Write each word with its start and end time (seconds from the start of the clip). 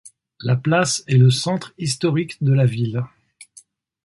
La 0.39 0.55
place 0.55 1.03
est 1.05 1.15
le 1.17 1.29
centre 1.29 1.75
historique 1.77 2.43
de 2.43 2.53
la 2.53 2.65
ville. 2.65 3.03